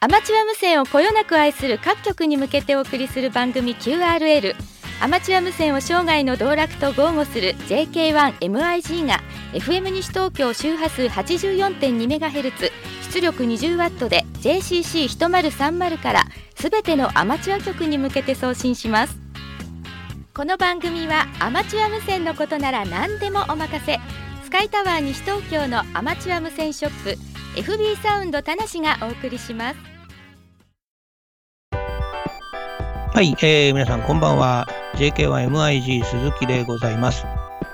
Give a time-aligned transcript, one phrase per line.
[0.00, 4.54] アマチュア無線をこよなく愛する各局に向けてお送りする番組 QRL
[5.00, 9.20] アマチュア無線を生涯の道楽と豪語する JK1MIG が
[9.52, 12.70] FM 西東京周波数 84.2MHz
[13.12, 16.24] 出力 20W で JCC1030 から
[16.62, 19.18] すべてのアマチュア局に向けて送信します
[20.32, 23.98] この番組はアマチュア無線のことなら何でもお任せ
[24.44, 29.76] スカイタワー西東京のアマチュア無線ショップ FB サウンド田無がお送りします
[31.72, 37.26] はい、えー、皆さんこんばんは JK1MIG 鈴木でございます。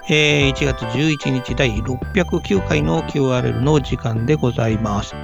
[0.08, 5.14] えー、1月11日第609回の QRL の時間でございます。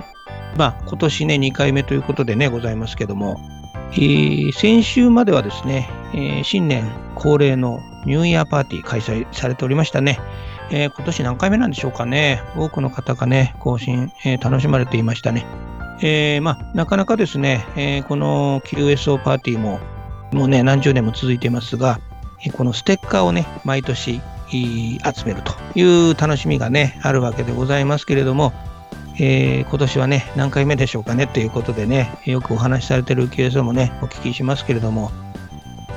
[0.56, 3.40] まあ、今年ね、2回目ということでね、ございますけども、
[3.92, 10.20] えー、先週まではですね、えー、新年恒例のニューイヤーパーティー開催されておりましたね。
[10.70, 12.42] えー、今年何回目なんでしょうかね。
[12.56, 15.46] 多くの方がね、更新、え楽しまれていましたね。
[16.02, 19.80] えまあ、なかなかですね、えこの QSO パーティーも
[20.34, 22.00] もうね、何十年も続いていますが、
[22.56, 28.52] このステッカーをね、毎年集めるという楽しみがね、あるわけでございますけれども、
[29.16, 35.12] えー、今年はね、何回目でしょうかねということでね、よくお話しされている QSO もね、お聞きしますけれども、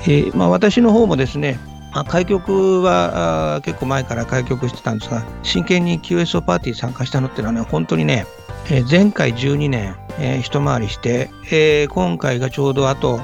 [0.04, 1.60] えー、まあ、私の方もですね、
[1.94, 8.26] まあ、開局は結構前から開局してたんですが、真剣に QSO パーティー参加したのっていうのはね、本当にね、
[8.70, 13.20] えー、前回12年、え、一回りして、え、今回がちょうどあと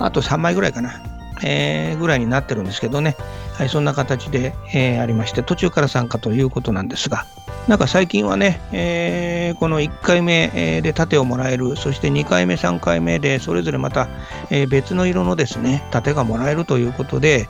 [0.00, 1.02] あと3枚ぐらいかな、
[1.44, 3.16] え、ぐらいになってるんですけどね、
[3.54, 7.26] はい、そんな形で、え、ありまして、途中から参加ということなんですが、
[7.68, 14.08] なんか最近はね、えー、この1回目で盾をもらえる、そして2回目、3回目でそれぞれまた、
[14.68, 17.48] 別の色のですね、盾がもらえるということで、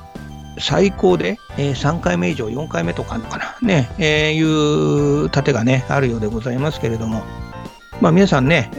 [0.58, 7.22] 最高で、3回目以上、4回目とかあるのかな、ね、えいう盾がね、あるようでございますけれども、
[8.00, 8.70] まあ、皆さんね、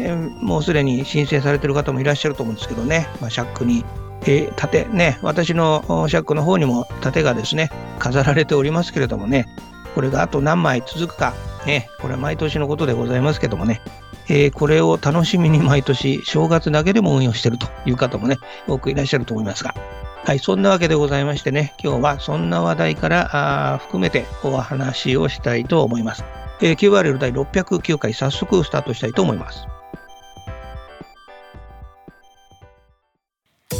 [0.42, 3.86] もうすでに申請されている方もいらっしゃると思うんですけどね、まあ、シャックに、
[4.24, 9.48] えー、盾ね、私のシャックの方にも盾がですね、飾られておりますけれどもね、
[9.96, 11.34] これがあと何枚続くか、
[11.66, 13.81] ね、これは毎年のことでございますけどもね、
[14.29, 18.38] えー、これを楽しみに毎年正月だけでも運用しているという方もね、
[18.68, 19.75] 多くいらっしゃると思いますが、
[20.24, 26.24] はい、そんなわけでございましてね、今日はそんな話題から含めてお話をしたいと思います。
[26.62, 29.71] えー、QRL 第609回早速スタートしたいと思います。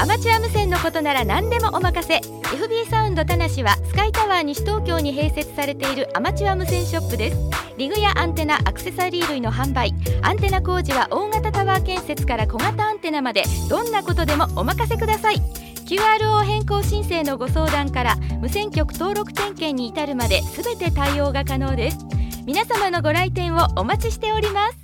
[0.02, 2.16] アマチュア無線のことなら何でもお任せ。
[2.16, 7.38] FB サウンド田無はスカイタワー西東京に併設されているアマチュア無線ショップです。
[7.78, 9.94] リグやアンテナアクセサリー類の販売。
[10.24, 13.44] アンテナ工事は大型タワー建設から小型アンテナまで。
[13.70, 15.36] どんなことでもお任せください。
[15.36, 22.00] QRO 変更申請のご相談から無線局登録点検に至るまで全て対応が可能です。
[22.48, 24.78] 皆様のご来店をお待ちしております。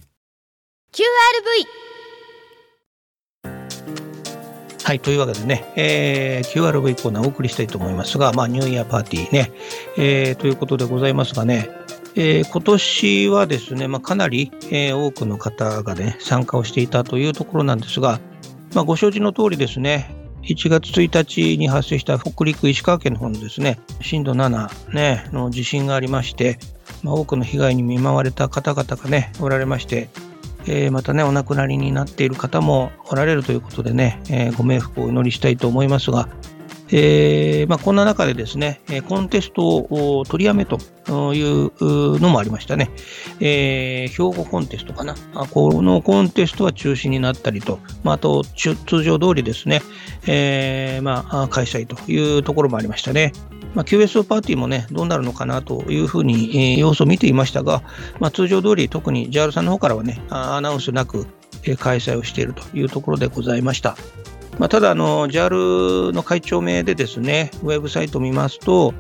[0.94, 1.87] QRV
[4.88, 9.52] はいというわけでね、えー、QRV コーナーをお送りしたいと思いますが、まあ、ニューイヤーパーティーね、
[9.98, 11.70] えー、ということでございますがね、
[12.16, 18.22] えー、今年はですね、まあ、かなり、えー、多くの方がね、参加をしていたというところなんですが、
[18.76, 26.60] まあ、ご承知の通りですね、1月1日に発生した北陸石川県の方のですね、震度7、ね、の地震がありまして、
[27.04, 30.08] まあ、多くの被害に見舞われた方々がね、おられまして、
[30.68, 36.30] えー、またね、お亡くなりになっている方もおられるということでね、えー、ご冥福をお祈りしたいと思いますが、
[36.90, 40.78] えーまあ、こんな中でですね、コンテストを取りやめと
[41.34, 42.92] いうのもありましたね。
[43.40, 45.16] えー、兵庫コンテストかな。
[45.52, 49.82] このコンテストは中止になったりと、まあ、あと通常通りですね、
[50.28, 53.34] えーまあ、開催というところもありましたね。
[53.76, 57.84] まあ、QSO パーティーもね、どうなるのかなというふうに、えー、様子を見ていましたが、
[58.20, 61.28] まあ、通常通り、特に JAL さんの方からはね、アナウンスなく、
[61.64, 63.98] えー、開催をしているというところでございました。
[64.58, 68.94] まあ、ただあの、JAL の会長名でですね、ウェブサイトを見ますと、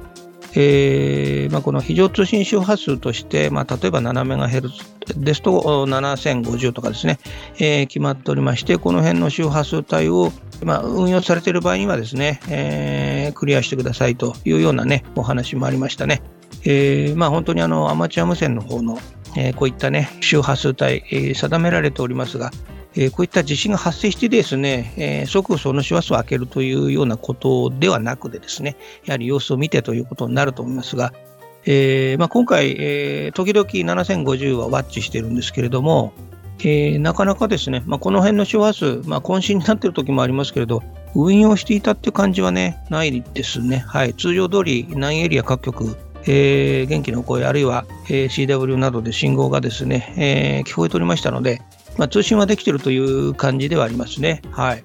[0.55, 7.19] えーまあ、この非常通信周波数として、まあ、例えば 7MHz ですと7050とかですね、
[7.59, 10.31] えー、決まっておりまして、この辺の周波数帯を、
[10.63, 16.21] まあ、運用されている場合にはですね、えー、クリアしてくださいというようなね、お話もありましたね。
[16.65, 18.99] えーまあ、本当にあのアマチュア無線の方の、
[19.35, 22.51] えー、こういったね、周波数帯、えー、定められておりますが、
[22.95, 28.75] え、こういった地震が発生してですね、え、即その周波数を開けるというようなことではなくてですね、
[29.05, 31.13] やはり様子を見てということになると思いますが、
[31.65, 36.13] えまあ、今回、え、時々7050はワッチしてるんですけれども、
[36.59, 40.83] えー、なかなかですね、まあ、この辺の周波数、まあ、渾身になっている時もありますけれど、
[41.15, 43.77] 運用していたっていう感じはね、ないですね。
[43.87, 44.13] はい。
[44.13, 51.61] 通常通り、南エリア各局、えー、元気の声、あるいは、えー、CW などで信号がですね、えー、聞こえておりましたので、
[51.97, 54.41] まあ、通信はできているという感じではありますね。
[54.51, 54.83] はい。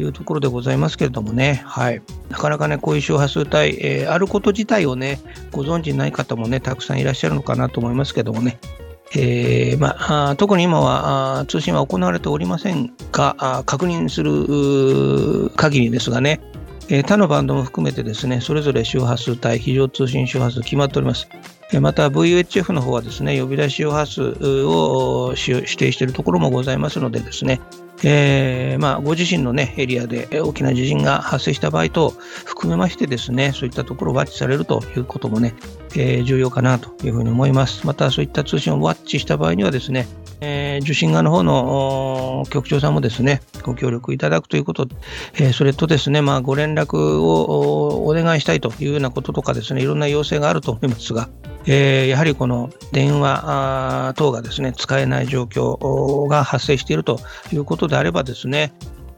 [0.00, 3.50] いうところでございますけれどもね、はい、なかなかね、こういう周波数帯、
[3.84, 5.20] えー、あること自体をね、
[5.50, 8.58] ご存知ない方もね、たくさんいらっしゃるのかなと思いますけどもね、
[9.14, 16.40] えーまあ、特に今は通信は行われておりませんが、確認する限りですがね、
[17.06, 21.28] 他のバンドも含めてですね、それぞれ周波数帯、非常通信周波数決まっております。
[21.80, 24.22] また VHF の方はですね、呼び出し周波数
[24.66, 27.60] を指定しているところもございますのでですね、
[28.04, 32.10] えー、まあ、ご自身の、ね、エリアで大きな地震が発生した場合等
[32.44, 35.54] 含めましてですね、そういったところをワッチされるということもね、
[35.94, 37.86] えー、重要かなというふうに思います。
[37.86, 40.08] またそういった通信をワッチした場合にはですね、
[40.40, 44.88] えー、受信側の方の局長さんもですね、ご協力いただくということ、
[45.38, 51.28] え、それとですね、まあ、ご連絡をお願いしたいというようなこととかですね、いろんな要請があると思いますが、
[51.66, 57.20] えー、やはりこの電話等がですね、使えない状況が発生していると
[57.52, 58.72] いうことであればですね、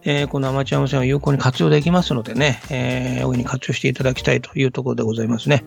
[0.05, 5.64] えー、このアマチュア無線を有効に活用できますのでね、えー、大いに活用していただきたいというところでございますね。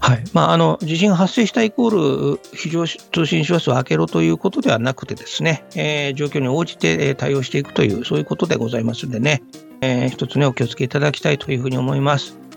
[0.00, 9.42] はいまあ、あの地震が発生したイコール非常通信周波数を開けろということではなくてですね、えー、状況に応じて対応していくというそういうことでございますのでね、
[9.80, 12.47] えー、一つねお気をつけいただきたいというふうに思います。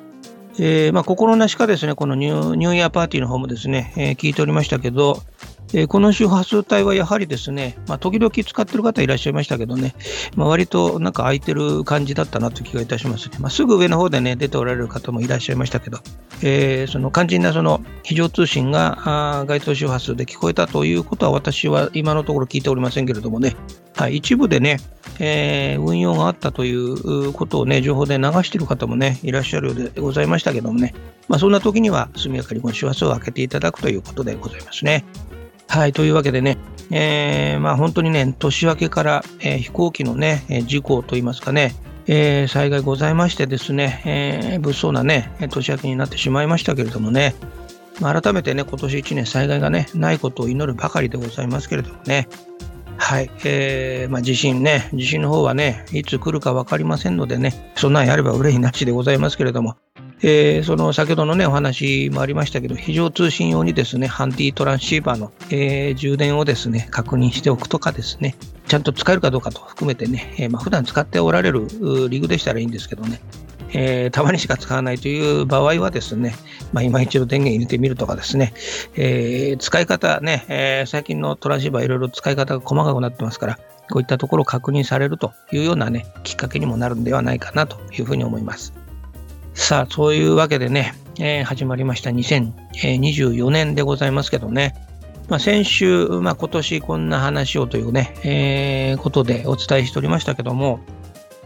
[0.64, 5.18] えーまあ、心なしかですねこのニューイヤーパーティーの方もですね、えー、聞いておりましたけど、
[5.74, 9.96] えー、この周波数帯はやはりですね、まあ、時々使ってる方いらっしゃいましたけどね、
[10.36, 13.38] まあ、割となんか空いてる感じだったなという気がいたしますね。
[13.40, 16.00] まあ、すぐ上の方でね、出ておられる方もいらっしゃいましたけど、
[16.44, 23.56] えー、その肝心なその非常通信が該当周波数で聞こえたということは私は今のところ聞いておりませんけれどもね、
[23.96, 24.78] はい、一部でね、
[25.20, 30.94] えー、運用があったということをね、情報で流している方もね、いらっしゃるようでございましたけどもね、
[31.28, 35.06] まあ、そんな時には速やかにこの周波数を開けていただくということでございますね。
[35.72, 36.58] はい、というわけでね、
[36.92, 41.74] えー、まあ、本当にね、年明けから、えー、飛行機のね、事故といいますかね、
[42.08, 47.36] えー、災害ございましてですね、えー、物騒なね、年明けになってしまいましたけれどもね、
[48.02, 52.28] まあ、改めてね、今年1年災害がね、ないことを祈るばかりでございますけれどもね、
[52.98, 59.78] はい、えー、まあ、地震ね、地震の方はね、いつ来るか分かりませんのでね、そんなんやれば憂いなしでございますけれども、
[60.24, 68.36] えー、その先ほどのね、お話もありましたけど、非常通信用にですね、ハンディトランシーバーの、えー、充電をですね、確認しておくとかですね、
[68.68, 71.68] ちゃんと使えるかどうかと含めてね、えー、まあ、普段使っておられる
[72.10, 73.20] リグでしたらいいんですけどね、
[73.74, 76.36] えー、たまにしか使わないという場合はですね、
[76.72, 78.54] まあ、今一度電源入れてみるとかですね、
[78.96, 83.60] えー、使い方ね、えー、最近のトランシーバーいろいろ使い方が細かくなってますから、
[83.90, 88.74] こういったところを確認されるというようなね、きっかけにもなるんではないかなというふうに思います。
[89.54, 94.76] さあ、そういうわけでね、えー、始まりました2024年でございますけどね、
[95.30, 100.80] まあ、先週、まあ、今年こんな話をというね、えー、ことでお伝えしておりましたけども、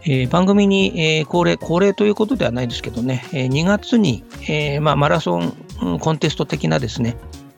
[0.02, 7.16] えー、番組に、え、恒例、恒例ということではないですけどね、え、2月に、えまあ、マラソンコンテスト的なですね、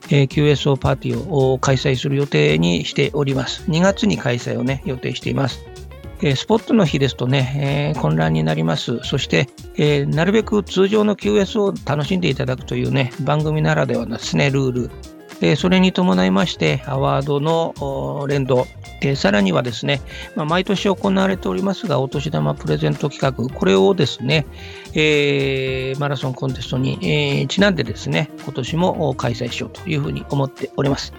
[0.09, 3.63] え、QSO パーティーを開催する予定にしております。
[3.69, 5.63] 2月に開催をね、予定しています。
[6.21, 8.99] えスポットの日ですとね、えー、混乱になります。
[9.03, 14.91] そして、えー、なるべく通常の QS を楽しんでいただくというね、番組ならではのですね、ルール。
[15.41, 18.67] え、それに伴いまして、アワードの連動、
[19.01, 20.01] えさらにはですね、
[20.35, 24.45] まあ、毎年行われておりますが、お年玉プレゼント企画、これをですね、
[24.93, 31.13] えマラソンコンテストに、えちなんでですね、今年も開催しようというふうに思っております。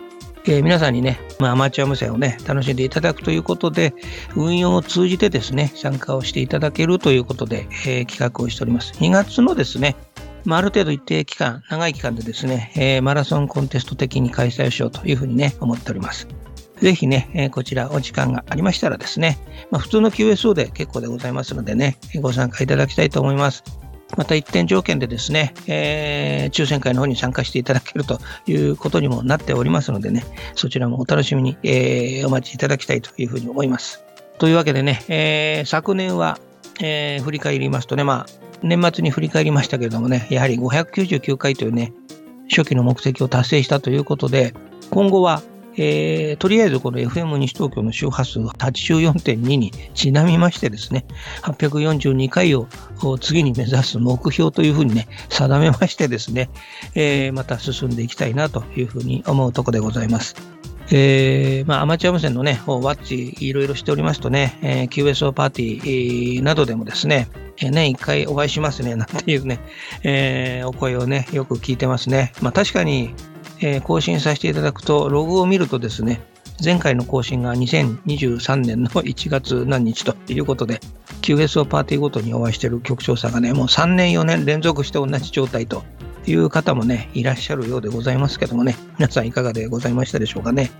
[0.50, 3.94] えー、皆さんにね、まあ、アマチュア無線をね、楽しんでいただくということで、
[4.34, 8.92] 運用を通じてですね、参加をしていただけるということで、えー、企画をしております。
[8.94, 9.94] 2月のですね、
[10.44, 16.26] まあ、ある程度一定期間、長い期間でですね、えー、マラソンコンテスト的に開催をしようというふうにね、思っております。
[16.80, 19.38] ぜひね、えー、こちらお時間がありましたらですね、
[19.70, 23.62] まあ、普通の QSO で結構でございますのでね、ご参加いただきたいと思います。
[24.16, 30.24] また一点条件でですね、えー、抽選会の方に参加していただけるということにもなっておりますのでね、
[30.54, 34.04] そちらもお楽しみに、えー、お待ちいただきたいというふうに思います。
[34.38, 36.38] というわけでね、えー、昨年は、
[36.80, 41.92] えー、振り返りますとね、まあ、年末に振り返りましたけれどもね、やはり599回というね、
[42.48, 44.54] 初期の目的を達成したということで、
[44.90, 45.42] 今後は
[45.76, 51.06] えー、とりあえずこの FM 西東京の周波数84.2にちなみましてですね、
[51.42, 52.66] 842回を
[53.20, 56.50] 次に目指す目標というふうにね、定めましてですね、
[56.94, 60.34] えー、また進んでいきたいなというふうに思うところでございます。
[60.92, 67.28] えー、まあ、アマチュア無線のね、ワッチいろいろしておりますとね、えー、QSO パーティーなどでもですね、
[67.70, 69.60] 年一回お会いしますね、なんていうね、
[70.02, 72.32] えー、お声をね、よく聞いてますね。
[72.40, 73.14] まあ、確かに、
[73.60, 76.20] え、更新させていただくと、ログを見るとですね、
[76.62, 80.80] 前回の更新が2023年の 1月何日ということで、
[81.22, 85.84] QSO パーティーごとにお会いしている局長さんがね、もう3年4年連続して同じ状態と
[86.26, 90.70] いう方もね、いらっしゃるようでございますけどもね、皆さんいかがでございましたでしょうかね。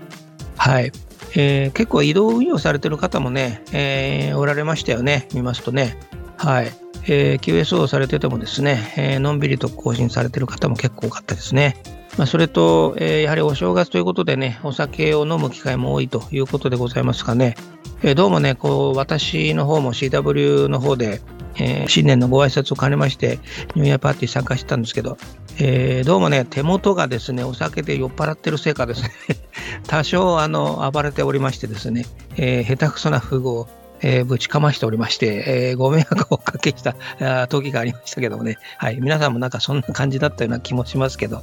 [0.57, 0.91] はい。
[1.35, 5.97] えー、結構移動運用されてる方もね、えー、おられましたよね、見ますとね。
[6.37, 6.71] はい。
[7.07, 11.77] えー、QSO されててもですね、え、のんびりと更新されてる方も結構多かったですね。
[12.21, 17.55] まあ、それと、えー、やはりお正月ということでね、お酒を飲む機会も多いということでございますかね。
[18.03, 21.19] えー、どうもね、こう、私の方も CW の方で、
[21.55, 23.39] えー、新年のご挨拶を兼ねまして、
[23.73, 25.17] ニューイヤーパーティー参加してたんですけど、
[25.57, 29.09] えー、どうもね、手元がですね、お酒で酔っ払ってるせいかですね、
[29.89, 32.05] 多少あの暴れておりましてですね、
[32.37, 33.67] えー、下手くそなフグを、
[34.01, 41.41] えー、ぶちかましておりまして、えー、ご迷惑をおかけした時がありましたけどもね、はい、皆さんもなんかそんな感じだったような気もしますけど、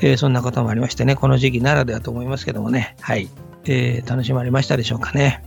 [0.00, 3.28] えー、そんなこともありましてね、この時期ならではと思いますけどもね、はい、
[3.64, 5.42] えー、楽しまれましたでしょうかね。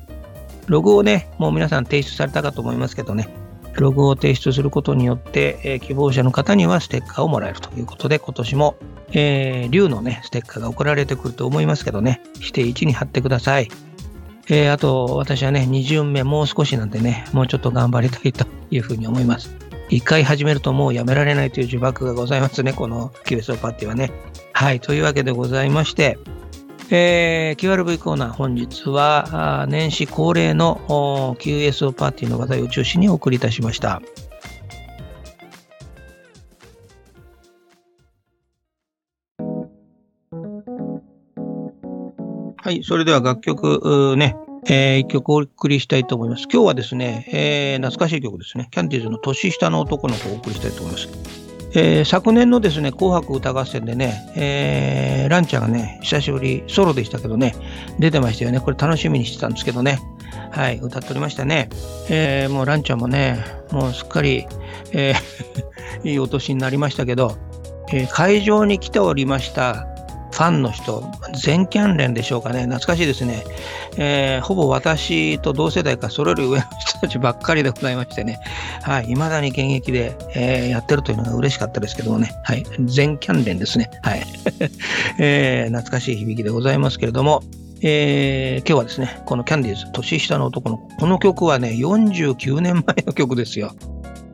[0.67, 3.27] ログをね、もう皆さん提出されたかと思いますけどね、
[3.73, 8.75] ログを提出することによって、えー、希望者の方にはステッカーをもらえるということで、今年も、
[9.13, 13.69] えー、竜のね、ステッカーが送られてくると思いますけどね、指定1に貼ってください。
[14.49, 19.55] えー、あと、私はね、2巡目もう少しなんでね、もうちょっと頑張りたいというふうに思います。
[19.89, 24.11] 一回始めるともうやめられないという呪縛がございますね、この QSO パーティーはね。
[24.53, 26.17] はい、というわけでございまして、
[26.89, 34.01] えー、QRV コーナー本日は年始恒例の QSO パーティーの話題を中心にお送りいたしました。
[42.63, 46.43] はい、それでは楽曲ね、えー、一曲お送りしたいと思います。
[46.43, 48.67] 今日はですね、えー、懐かしい曲ですね。
[48.69, 51.40] キャンディーズの年下の男の子をお送りしたいと思います。
[51.73, 57.55] えー、昨年のですね、紅白歌合戦でね、えー、ランちゃんがね、久しぶりソロでしたけどね、
[57.99, 58.59] 出てましたよね。
[58.59, 59.99] これ楽しみにしてたんですけどね。
[60.51, 61.69] はい、歌っておりましたね。
[62.09, 63.39] えー、もうランちゃんもね、
[63.71, 64.45] もうすっかり、
[64.91, 67.37] えー、 いいお年になりましたけど、
[67.93, 69.87] えー、会場に来ておりました
[70.31, 71.03] ファンの人、
[71.41, 73.43] 全キャン連でしょうかね、懐かしいですね。
[73.97, 78.39] えー、ほぼ私と同世代か、それより上の人たちばっかりでございましてね、
[78.81, 83.91] はい、未だに現役で、えー、やってるというのが嬉しかったですけどもね、はい、全キャン連ですね。
[84.01, 84.23] はい。
[85.19, 87.43] えー、懐かしい響きでございますけれども、
[87.83, 93.73] えー、今日はですね、このキャンディーズ、年下の男の子、この曲はね、49年前の曲ですよ。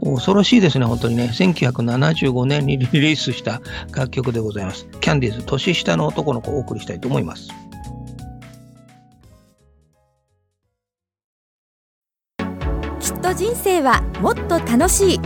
[0.03, 1.29] 恐ろしいですね、本当にね。
[1.33, 3.61] 1975年にリリースした
[3.93, 4.87] 楽曲でございます。
[5.01, 7.49] キャンディーズ、年下の男の子をお送りしたいと思います。
[12.99, 15.19] きっと人生はもっと楽しい。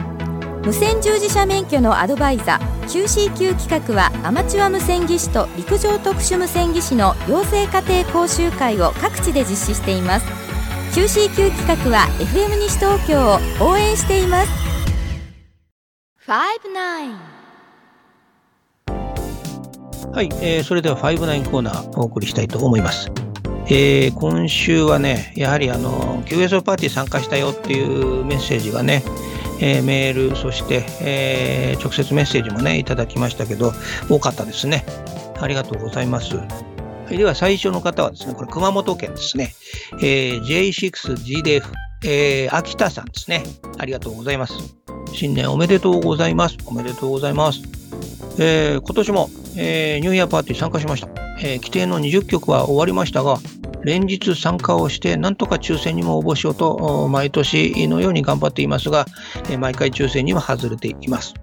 [0.64, 10.41] 無線従事者免許のアドバイザー QCQ 企画はアマチュア無線技師と陸上特殊無線技師の養成家庭講習会を各地で実施しています
[10.94, 14.50] QCQ 企画は FM 西東京を応援しています
[20.12, 23.10] はい、えー、それでは59コーナーお送りしたいと思います。
[23.68, 29.04] えー、今週はね、やはりあの QSO パーティー参加したよっていうメッセージがね、
[29.62, 33.72] えー、メール、そして、えー、直接メッセージもね、いただきましたけど、
[34.10, 34.84] 多かったですね。
[35.40, 36.36] ありがとうございます。
[37.12, 39.54] はい、では最初の方はですね、これ熊本県ですね、
[40.02, 41.64] えー、J6GDF、
[42.06, 43.44] えー、秋田さんですね。
[43.78, 44.54] ありがとうございます。
[45.12, 46.56] 新年おめでとうございます。
[46.66, 47.64] おめでとうございます。
[48.40, 51.10] えー、今年も、えー、ニューイヤーパーティー参加しました。
[51.42, 53.40] えー、規定の20曲は終わりましたが、
[53.84, 59.06] 連日参加をして、なんとか抽選にも応募しようと、毎年のように頑張っていますが、
[59.50, 61.34] え毎回抽選には外れています。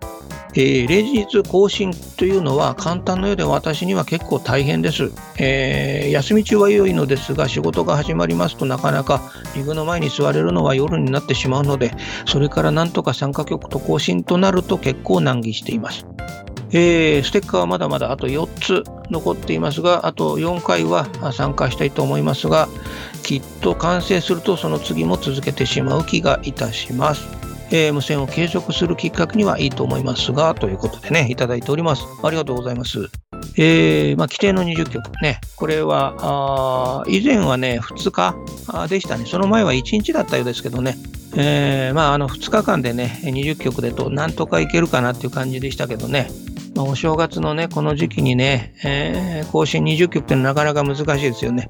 [0.55, 11.93] えー、例日更新というのは簡単なようで私には結構大変です、えー、休み中は良いのですが仕事が始まりますとなかなかリグの前に座れるのは夜になってしまうので
[12.27, 16.07] それからなんとか参加曲と更新となると結構難儀しています、
[16.71, 22.69] えー、ステッカーはまだまだあと4つ残っていますがあと4回は参加したいと思いますが
[23.23, 27.38] きっと完成するとその次も続けてしまう気がいたします。
[27.71, 32.05] えー、無線を継続するきっかけにはいいと思いますが、ということでね、いただいております。
[32.23, 33.11] ありがとうございます。
[33.57, 38.35] えー、まあ、規定の20曲ね、これは、あ以前はね、2日
[38.89, 39.27] でしたね。
[39.27, 40.97] その前は1日だったようですけどね、
[41.37, 46.31] えー、まあ、あの2日間でね、20曲でと、なんとかいけるかなっていう感じでしたけどね、
[46.79, 51.69] まあ、お正月のね、この時期にね、えー、更新20曲ってなかなか難しいですよね。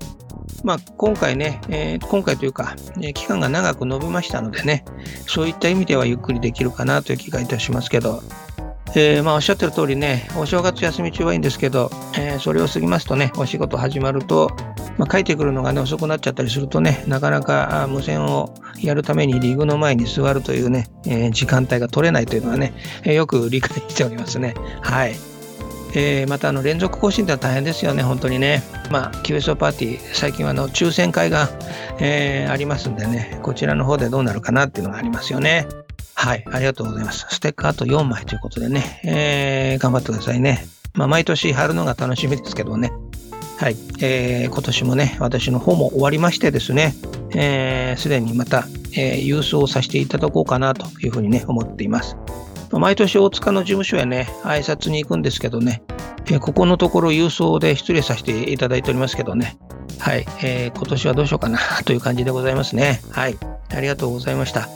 [0.64, 4.84] まあ、今回ね、えー、今回というか、え期間が長く延びましたのでね、
[5.26, 8.22] そういった意味ではゆっくりできるかなという気がいたしますけど、
[8.94, 14.50] えー、まあ、おっしゃってる通りね、お正月休み中はいいんですけど、えー、それを過ぎますとね、お仕事始まると、
[14.96, 22.72] まあ、帰ってくるのがね、遅くなっちゃったりするとね、なかなか無線をやるためにリグの前に座るというね、えー、時間帯が取れないというのはね、
[23.04, 24.54] えよく理解しておりますね。
[24.82, 25.14] はい。
[25.94, 28.62] えー、またあの連続更新ってのは大変ですよね、本当にね。
[28.90, 31.48] まあ、QSO パーティー、最近はあの抽選会が、
[32.00, 35.66] え、ありますんでね、こちらの方でどうなるかなっていうのがありますよね。
[36.18, 37.26] はい、ありがとうございます。
[37.30, 40.66] ステッカーあと4枚ということでね、えー、頑張ってくださいね。
[40.94, 42.90] まあ、毎年貼るのが楽しみですけどね。
[43.56, 52.16] はい、えー、今年もね、私の方も終わりましてですね、す、えー、で、にまた、えー、郵送させていただこうかなというふうにね、思っています。
[52.72, 55.84] 毎年大塚の事務所へね、挨拶に行くんですけどね、
[56.26, 59.56] えー、ここのところ郵送で失礼させていただいておりますけどね、
[60.00, 63.02] はい、えー、今年はどうしようかなという感じでございますね。
[63.12, 63.38] はい、
[63.72, 64.68] ありがとうございました。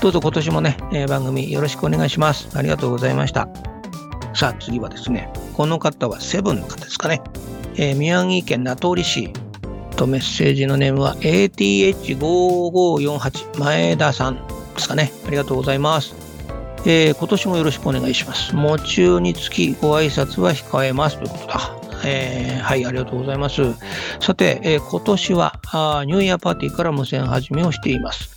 [0.00, 2.56] どうぞ今年もね、えー、番組よろしくお願いします。
[2.56, 3.48] ありがとうございました。
[4.32, 7.20] さあ次はですね、この方はセブンの方ですかね。
[7.74, 9.32] えー、宮城県名取市
[9.96, 14.42] とメッセージのネームは ATH5548 前田さんで
[14.78, 15.10] すかね。
[15.26, 16.14] ありがとうございます。
[16.86, 18.54] えー、今年もよろしくお願いします。
[18.54, 21.74] 喪中につきご挨拶は控えますということだ。
[22.04, 23.74] えー、はい、ありがとうございます。
[24.20, 28.36] さて、えー、今年はあニューイヤーパーティーから無線始めをしています。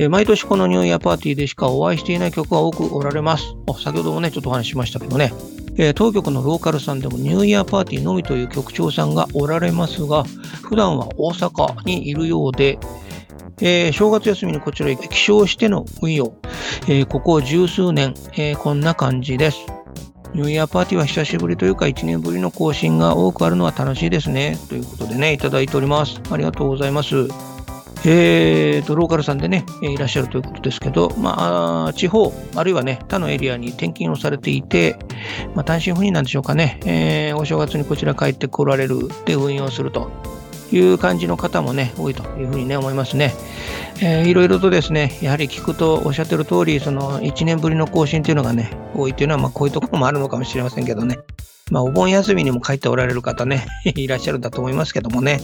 [0.00, 3.56] え毎年このニューイヤーパーティーでしかお会いしていない曲が多くおられます。
[3.82, 5.32] 先ほどもね、ちょっとお話ししましたけどね、
[5.76, 10.22] え当局のローカルさんでもニューイヤーパーティーのみという局長さんがおられますが、
[10.62, 12.78] 普段は大阪にいるようで、
[13.60, 16.32] えー、正月休みにこちらへ起床しての運用、
[16.86, 19.66] えー、ここ十数年、えー、こんな感じです。
[20.32, 24.58] ニューイヤーパーティーは久しぶりというか1年ぶりの更新が多くあるのは楽しいですね。
[24.68, 26.20] ということでね、いただいております。
[26.30, 27.57] ありがとうございます。
[28.04, 34.98] えーと、ローカルさんでね、いらっしゃるということですけど、まあ、地方、あるいはね、他のエリアに転勤をされていて、
[35.54, 40.10] まあ、単身赴任なんでしょうかね、えー、お正月にこちら帰ってこられるで運用すると
[40.72, 43.34] いう感じの方もね、多いというふうにね、思いますね。
[44.00, 51.18] えー、いろいろとですね、やはり聞くとおっしゃってる通り、その1年ぶりの更新というのがね、多いというのは、まあ、こういうところもあるのかもしれませんけどね。
[51.70, 55.40] まあ、お盆休みにも帰っておられる方ね、 いらっしゃるんだと思いますけどもね。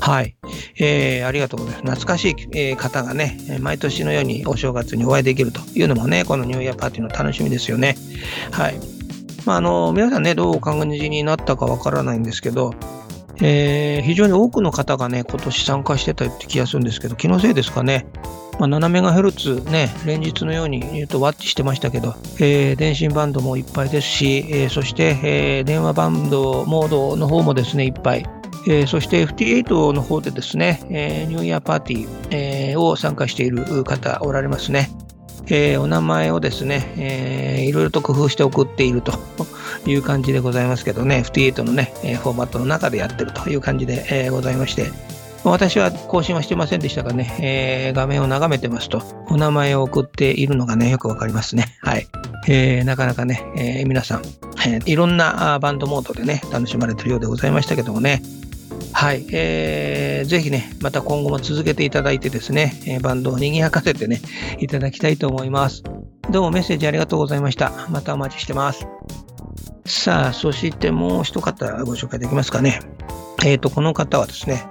[0.00, 0.36] はい。
[0.78, 2.02] えー、ありがとうございます。
[2.02, 7.96] 懐かしい、えー、方がね、毎年のようにお正月にお会いできるというのもね、このニューイヤーパーティーの楽しみですよね。
[8.52, 8.74] はい。
[9.44, 12.74] まあ、あの、皆さんね、どうお感じになったかわからないんですけど、
[13.40, 18.06] えー、非常に多くの方がね、今年参加してたって気がするんですけど、気のせいですかね。
[18.58, 28.37] まあ、7メガヘルツね、連日のように言うとワッチしてましたけど、えー、電信バンドもいっぱいですし、えー、そして、えー、電話バンドモードの方もですね、いっぱい。
[28.66, 34.90] えー、そして FT8 の方でですね、えー、ニューイヤーパーティー、えー、を参加している方おられますね。
[35.50, 39.12] えー、お名前をですね、えー、いろいろと工夫して送っていると
[39.86, 41.92] いう感じでございますけどね、FT8 のね、
[42.22, 44.90] フォーマットの中でやってるという感じで、えー、ございまして、
[45.44, 51.76] 私は更新はしてませんでしたがね、えー、画面を眺めてますと、お名前を送っているのがね、よくわかりますね。
[51.80, 52.06] はい。
[52.48, 54.22] えー、なかなかね、えー、皆さん、
[54.66, 58.22] えー、いろんなバンドモードでね、楽しまれてるようでございましたけどもね、
[58.92, 64.20] はい、えー、ぜひね、また今後も続けていただいてですね、え、バンドを賑やかせてね、
[64.58, 65.82] いただきたいと思います。
[66.30, 67.72] どうもメッセージありがとうございました。
[67.90, 68.86] またお待ちしてます。
[69.86, 72.80] さあ、そしてもう一方ご紹介できますかね。
[73.44, 74.64] えっ、ー、と、この方はですね、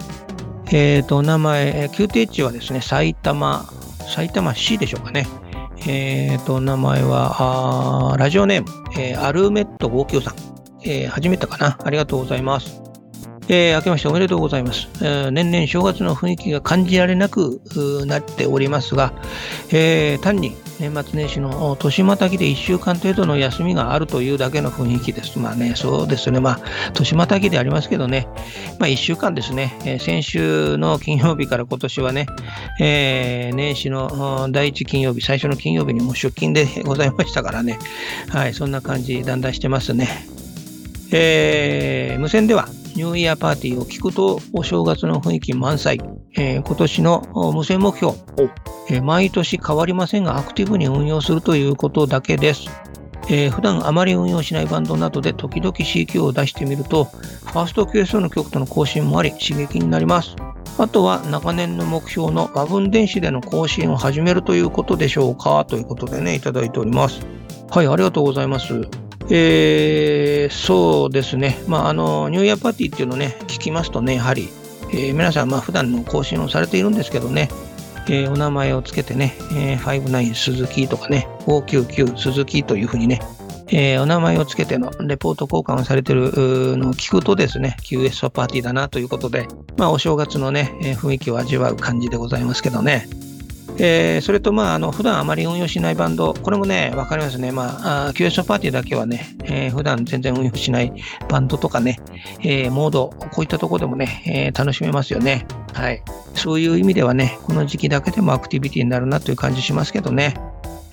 [0.71, 3.65] えっ、ー、と、お名前、宮廷地はですね、埼玉、
[4.13, 5.27] 埼玉市でしょうかね。
[5.87, 8.67] えっ、ー、と、お名前は、ラジオネーム、
[8.99, 10.33] えー、アルメット593。
[10.83, 11.77] えー、初めてかな。
[11.83, 12.86] ありがとうございます。
[13.49, 14.89] えー、明けましておめでとうございます。
[15.01, 17.61] えー、年々正月の雰囲気が感じられなく
[18.05, 19.13] なっておりますが、
[19.71, 25.39] えー、単に年末年始の年またぎで1週間程度の休みがあるというだけの雰囲気です。
[25.39, 26.41] まあね、そうですね。
[26.41, 28.27] まあ、年またぎでありますけどね、
[28.79, 29.77] まあ1週間ですね。
[29.85, 32.27] えー、先週の金曜日から今年はね、
[32.81, 37.79] えー、年始の第1金曜日、最初の金曜日にも出勤でございましたからね。
[38.27, 40.27] はい、そんな感じ、だんだんしてますね。
[41.11, 46.01] えー、無線ではニューイヤーパーティーを聞くとお正月の雰囲気満載。
[46.35, 48.17] えー、今年の無線目標、
[48.89, 52.67] えー、毎年変わりませんがアクティブに運用するということだけです。
[53.29, 60.35] えー、普段あまり運用しないバンドなどで時々 CQ を出してみると、ファースト QSO の曲との更新もあり刺激になります。
[60.79, 67.21] あとは長年の目標の和文電子での更新を始めるということでしょうかということでね、いただいております。
[67.69, 69.06] はい、ありがとうございます。
[69.29, 74.49] えー、そうですね、まあ、あのニューイヤーパーティーっていうのをね、聞きますとね、やはり、
[74.91, 77.49] えー、皆さん、まあ普段の更新をされているんですけどね、
[78.07, 83.19] えー、お名前をつけてね、えー、59鈴木とかね、599鈴木というふうにね、
[83.69, 93.09] えー、お名前をつけてのレポート交換をされてるのを聞くとですね、QS パーティーだなということで、まあ、お正月のね、えー、雰囲気を味わう感じでございますけどね。
[93.79, 97.51] えー、それと、まあ、あの普段あまり運用しないバンド、これもね、わかりますね。
[97.51, 100.93] まあ、QS パーティーだけはね、えー、普段全然運用しない
[101.29, 101.99] バンドとかね、
[102.39, 105.45] えー、モード、こういったところでもね、えー、楽しめますよね。
[105.73, 106.01] はい。
[106.33, 110.35] そういう意味ではね、この時期だけでもアクティビティになるなという感じしますけどね。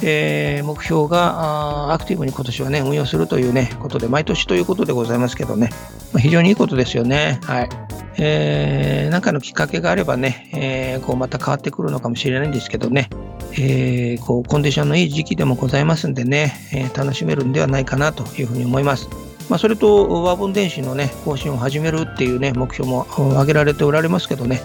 [0.03, 5.71] えー、目標がアクティブに今年はね、運用するというね、ことで、毎年ということでございますけどね、
[6.13, 7.41] まあ、非常にいいことですよね。
[7.45, 7.69] はい。
[8.17, 13.11] えー、なんかのきっかけがあればね、えー、こうまた変わってくるのかもしれないんですけどね、
[13.53, 19.09] えー、こうコンディションのいい時期でもございますんでね、えー、楽しめるんではないかなというふうに思います。
[19.51, 24.63] まあ、それと、ワゴン電子のね、更新を始めるっていうね、目標も挙げられておられますけどね、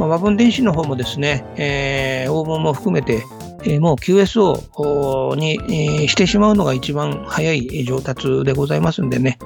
[0.00, 3.22] まあ、ワゴン電子の方もですね、えー、応募も含めて、
[3.64, 9.38] えー、もう QSO に、してしまうのが一番早い上達でございますんでね、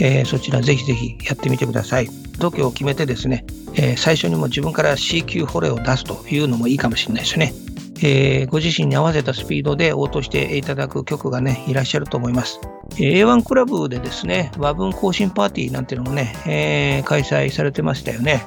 [0.00, 2.08] えー、そちらぜひぜひやってみてください。
[2.38, 3.44] 度胸を決めてですね、
[3.74, 7.52] えー、最初にも自分から C 級フォレを出すというのもいいかもしれないですね。
[8.00, 12.60] えー、ご自身に合わせたスピードで応答していただく曲がね、いらっしゃると思います。
[12.92, 18.46] A1 クラブでですね、和文更新パーティーなんていうのもね、えー、開催されてましたよね。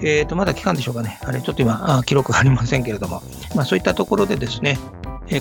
[0.00, 1.18] えー、と、まだ期間でしょうかね。
[1.22, 3.22] あれ、ちょっと今、記録がありませんけれども、
[3.54, 4.78] まあ、そういったところでですね、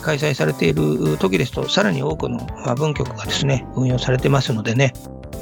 [0.01, 4.93] 開催されている時ですと、さらに多くの和文曲がですね、運用されてますのでね、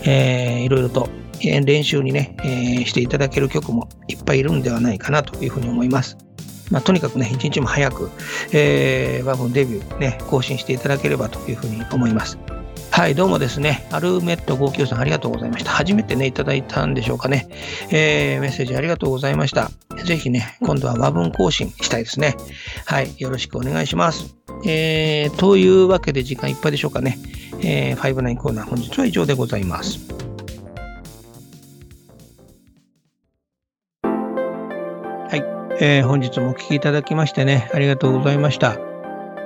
[0.06, 6.17] えー、いろいろと練習にね、えー、していただける曲もいっぱいいるんではないかなというふうに思います。
[6.71, 8.10] まあ、とにかくね、一日も早く、
[8.52, 12.38] えー、和文デビューね、更新していただければというふうに思います。
[12.93, 15.71] はい、どうもですね、アルメット59さんありがとうございました。
[15.71, 17.47] 初めてね、いただいたんでしょうかね。
[17.89, 19.71] えー、メッセージありがとうございました。
[20.06, 22.36] ぜひね、今度は和文更新したいですね。
[22.86, 24.36] はい、よろしくお願いします。
[24.63, 27.17] えー、というわけで時間いっぱいでしょうかね。
[27.63, 29.97] えー、59コーナー本日は以上でございます。
[34.03, 35.43] はい、
[35.82, 38.92] えー、本日もお聴きいただきましてね、ありがとうございました。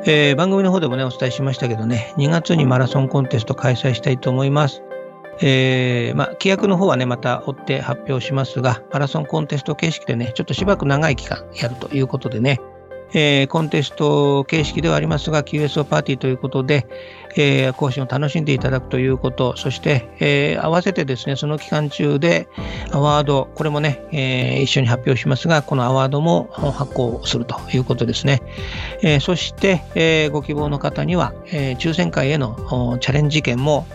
[0.06, 4.84] えー、番組の方でもね、お伝えしましたけどね、2月にマラソンコンテスト開催したいと思います。
[5.42, 12.60] えー、まあ、規約の方はね、また追って発表しますが、マラソンコンテスト形式でね、ちょっとしばらく長い期間やるということでね、
[13.14, 16.88] えー、コンテスト形式ではありますが、QSO パーティーということで、
[17.36, 22.48] えー、更新を楽しんでいただくということ、そして、えー、合わせてですね、その期間中で
[22.92, 28.42] アワード、これもね、えー、一緒に発表しますが、このアワードも発行するということですね。
[29.04, 33.86] えー、そして、えー、ご希望の方には、えー、抽選会へのチャレンジ券も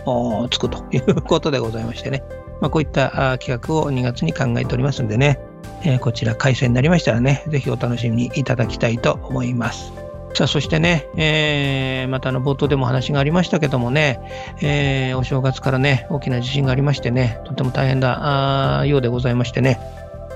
[0.49, 2.23] つくということでございましてね、
[2.61, 5.39] まあ、こういった企画を2月に考えておりますんでね、
[5.83, 9.93] えー、こちら開催になりましたらね、ぜひお楽しみにいただきたいと思います。
[10.33, 14.19] さあ、そしてね、えー、またの冒頭でも話がありましたけどもね、
[14.61, 19.79] えー、お正月からね、大きな地震がありましてね、とても大変だようでございましてね、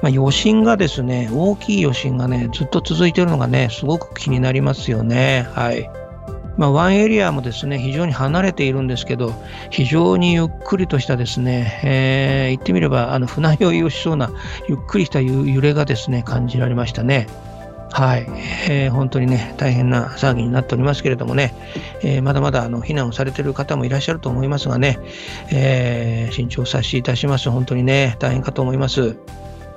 [0.04, 5.48] まあ、余震がですね、大きい余震がね、ずっと続いているのがね、すごく気になりますよね。
[5.54, 5.90] はい。
[6.58, 9.34] まあ、ワンエリアもですね、非常に離れているんですけど、
[9.70, 14.32] 非常にゆっくりとしたですね、えー、言ってみれば、あの船酔いをしそうな、
[14.68, 17.28] ゆっくりした揺れがですね、感じられましたね。
[17.92, 18.28] はい、
[18.70, 21.54] えー、本当にね、大変な騒ぎになっておりますけれどもね、
[22.04, 25.00] えー、まだまだあの避難をされている方もいらっしゃると思いますがね、
[25.52, 27.50] えー、慎重させいたします。
[27.50, 29.18] 本当にね、大変かと思います。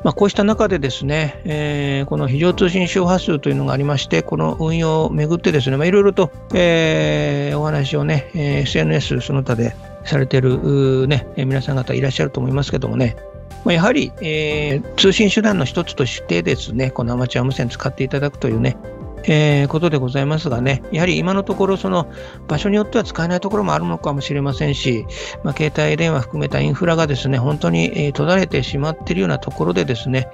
[0.02, 13.16] まあ、こうした中でですね、えー、この非常通信周波数というのがありまして、この運用をめぐってですね、まあ、いろいろと、えー、お話をね、え、SNS その他でされている、ね、皆さん方いらっしゃると思いますけどもね、
[13.64, 18.76] まあ、やはり、えー、通信手段の一つとしてですね、このアマチュア無線使っていただくというね、
[19.24, 22.10] えー、ことでございますがね、やはり今のところ、その
[22.48, 25.06] 場所によっては使えないところもあるのかもしれませんし、
[25.44, 30.28] まあ、携帯電話含めたインフラがですね、本当に、えー、途絶えてしまっているようなところでですね、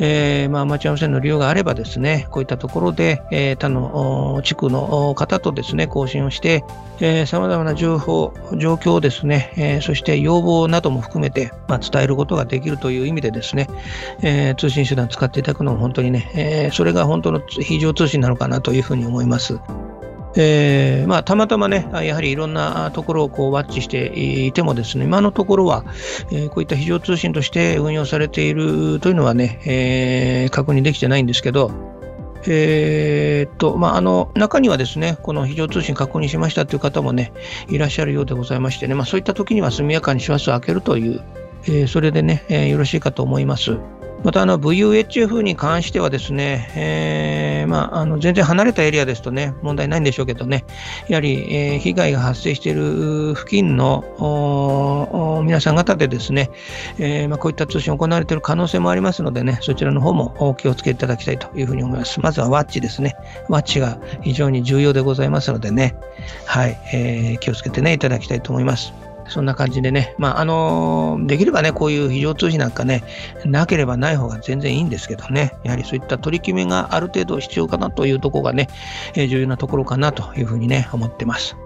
[0.00, 6.64] えーまあ、アマチュア無線の利用があればですね、こういったところで、えー、他の地区の方とですね、更新をして、
[7.00, 13.68] えー、様々な情報、状況をですね、えー、そして要望なども含めて、まあ、伝えることができるという意味でですね、
[14.22, 19.58] えー、通信手段使っていただくのも本当にね、えー、それが本当の非常通信なのかなというふうに思います。
[20.40, 24.12] えーまあ、たまたまね、やはりいろんなところをこうワッチして
[24.46, 25.84] いてもですね、今のところは、
[26.30, 31.72] えー、こういった非常通信として運用されているというのはね、えー、確認できてないんですけど、
[32.46, 37.32] えー、っと、まあ、あの、中にはですね、この非常通信確認しましたという方もね、
[37.68, 41.20] いらっしゃるようでございましてね、まあ、そういった時には速やかに周波数を開けるという、
[41.64, 43.76] えー、それでね、えー、よろしいかと思います。
[44.24, 50.64] またあの VUHF に関してはですね、えー、まあ、あの全然離れたエリアですとね、問題ないんでしょうけどね、
[51.08, 56.50] やはり、えー、被害が発生している付近の皆さん方でですね、
[56.98, 62.20] えー、まあ、こういった通信行われている可能性もありますのでね、そちらの方もお気をつけいただきたいというふうに思います。
[62.20, 63.16] まずはワッチですね。
[63.48, 65.94] ワッチが非常に重要でございますのでね、
[66.44, 68.92] はい、えー、気をつけてね、いただきたいと思います。
[69.28, 73.04] そんな感じでね、まあ、あの、できればね、こういう非常通信なんかね、
[73.44, 78.68] なければない方が全然いいんですけどね、やはりそういった取り決めがある程度必要かなというところがね、
[79.14, 81.56] え、重要なところかなというふうにね、思ってます。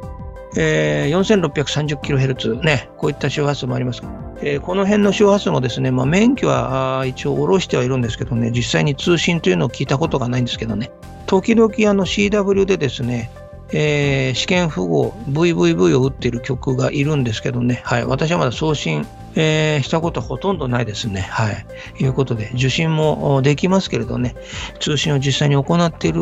[0.57, 4.03] えー、4630kHz ね、こういった周波数もあります。
[4.42, 10.90] えー、この辺の周波数もですね、まあ、免許は一応下ろしてはいるんですけどね、実際に通信というのを聞いたことがないんですけどね、
[11.27, 13.31] 時々あの CW でですね、
[13.72, 21.22] えー、試験符号 VVV を打っている曲がいるんですけどね、はい、私はまだ送信、えー、したことはほとんどないですね。
[21.22, 21.66] はい。
[21.98, 24.35] いうことで、受信もできますけれどね、
[24.80, 26.20] 通信を実際に行っている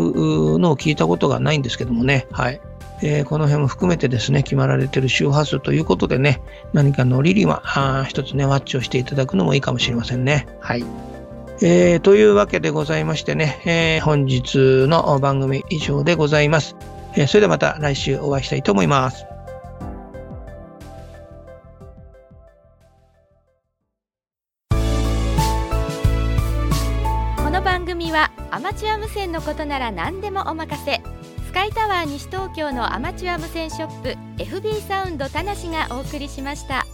[0.58, 2.60] のを聞いたことがないんですけどもね、はい。
[3.02, 6.40] えー、この辺も含めてですね、決まられている周波数ということでね、
[6.72, 10.46] 何かのリリは、一つね、ワッチをしていただくのもいいかもしれませんね。
[10.60, 10.84] はい。
[11.62, 16.76] えー、というわけでございましてね、えー、本日の番組以上でございます。
[17.16, 19.26] えそれではまた来週お会いしたいと思います。
[27.36, 31.00] この番組はアマチュア無線のことなら何でもお任せ。
[31.46, 36.86] スカイタワー西東京のアマチュア無線ショップ FB サウンド田無がお送りしました。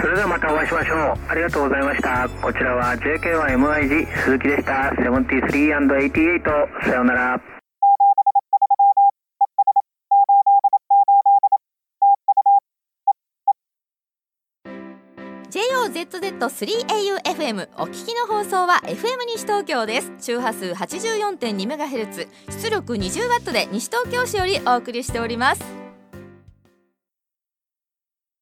[0.00, 0.98] それではまたお会いしましょう。
[1.28, 2.28] ありがとうございました。
[2.40, 4.92] こちらは JK1MIG 鈴木でした。
[4.98, 7.53] 73&88 さようなら
[15.84, 20.12] ZZ3AUFM お聞きの放送は FM 西東京です。
[20.18, 22.28] 周波数 84.2MHz
[22.62, 25.83] 出力 20W で西東京市よりお送りしております。